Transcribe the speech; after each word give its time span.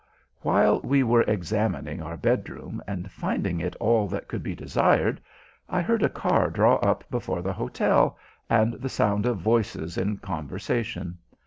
While 0.39 0.79
we 0.81 1.03
were 1.03 1.21
examining 1.21 2.01
our 2.01 2.17
bedroom 2.17 2.81
and 2.87 3.11
finding 3.11 3.59
it 3.59 3.75
all 3.75 4.07
that 4.07 4.27
could 4.27 4.41
be 4.41 4.55
desired, 4.55 5.21
I 5.69 5.79
heard 5.83 6.01
a 6.01 6.09
car 6.09 6.49
draw 6.49 6.77
up 6.77 7.03
before 7.11 7.43
the 7.43 7.53
hotel, 7.53 8.17
and 8.49 8.73
the 8.73 8.89
sound 8.89 9.27
of 9.27 9.37
voices 9.37 9.99
in 9.99 10.17
conversation. 10.17 11.19